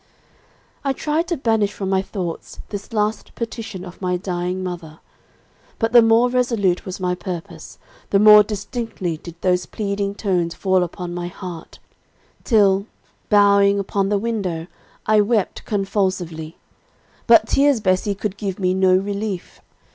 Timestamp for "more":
6.01-6.27, 8.17-8.41